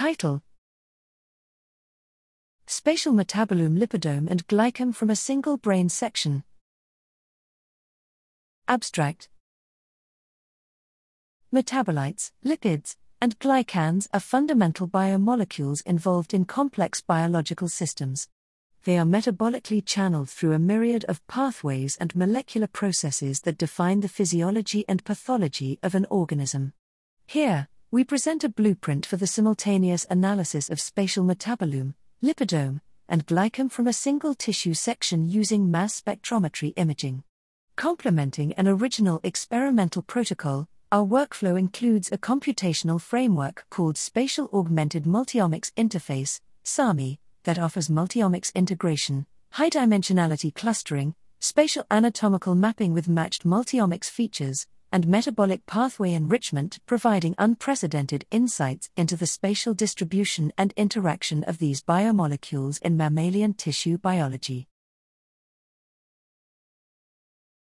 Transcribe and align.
Title 0.00 0.42
Spatial 2.66 3.12
metabolome 3.12 3.78
lipidome 3.78 4.30
and 4.30 4.46
glycome 4.46 4.94
from 4.94 5.10
a 5.10 5.14
single 5.14 5.58
brain 5.58 5.90
section. 5.90 6.42
Abstract 8.66 9.28
Metabolites, 11.52 12.32
lipids, 12.42 12.96
and 13.20 13.38
glycans 13.40 14.08
are 14.14 14.20
fundamental 14.20 14.88
biomolecules 14.88 15.82
involved 15.84 16.32
in 16.32 16.46
complex 16.46 17.02
biological 17.02 17.68
systems. 17.68 18.26
They 18.84 18.96
are 18.96 19.04
metabolically 19.04 19.84
channeled 19.84 20.30
through 20.30 20.54
a 20.54 20.58
myriad 20.58 21.04
of 21.10 21.26
pathways 21.26 21.98
and 21.98 22.16
molecular 22.16 22.68
processes 22.68 23.42
that 23.42 23.58
define 23.58 24.00
the 24.00 24.08
physiology 24.08 24.82
and 24.88 25.04
pathology 25.04 25.78
of 25.82 25.94
an 25.94 26.06
organism. 26.08 26.72
Here, 27.26 27.68
we 27.92 28.04
present 28.04 28.44
a 28.44 28.48
blueprint 28.48 29.04
for 29.04 29.16
the 29.16 29.26
simultaneous 29.26 30.06
analysis 30.08 30.70
of 30.70 30.80
spatial 30.80 31.24
metabolome, 31.24 31.92
lipidome, 32.22 32.80
and 33.08 33.26
glycome 33.26 33.68
from 33.68 33.88
a 33.88 33.92
single 33.92 34.32
tissue 34.32 34.74
section 34.74 35.28
using 35.28 35.68
mass 35.68 36.00
spectrometry 36.00 36.72
imaging. 36.76 37.24
Complementing 37.74 38.52
an 38.52 38.68
original 38.68 39.18
experimental 39.24 40.02
protocol, 40.02 40.68
our 40.92 41.04
workflow 41.04 41.58
includes 41.58 42.12
a 42.12 42.18
computational 42.18 43.00
framework 43.00 43.64
called 43.70 43.98
Spatial 43.98 44.48
Augmented 44.52 45.02
Multiomics 45.02 45.72
Interface, 45.72 46.40
SAMI, 46.62 47.18
that 47.42 47.58
offers 47.58 47.88
multiomics 47.88 48.54
integration, 48.54 49.26
high 49.50 49.70
dimensionality 49.70 50.54
clustering, 50.54 51.16
spatial 51.40 51.84
anatomical 51.90 52.54
mapping 52.54 52.92
with 52.92 53.08
matched 53.08 53.44
multiomics 53.44 54.08
features, 54.08 54.68
and 54.90 55.06
metabolic 55.06 55.66
pathway 55.66 56.14
enrichment, 56.14 56.78
providing 56.86 57.34
unprecedented 57.36 58.24
insights 58.30 58.88
into 58.96 59.16
the 59.16 59.26
spatial 59.26 59.74
distribution 59.74 60.52
and 60.56 60.72
interaction 60.76 61.44
of 61.44 61.58
these 61.58 61.82
biomolecules 61.82 62.80
in 62.80 62.96
mammalian 62.96 63.52
tissue 63.52 63.98
biology. 63.98 64.69